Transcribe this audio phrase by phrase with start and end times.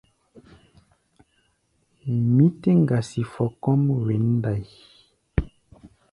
[2.33, 4.63] Mí tɛ́ ŋgasi fɔ kɔ́ʼm wěn ndai.